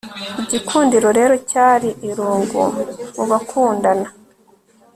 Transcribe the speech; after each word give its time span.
Igikundiro 0.43 1.09
rero 1.19 1.35
cyari 1.49 1.89
irungu 2.09 2.61
mubakundana 3.15 4.07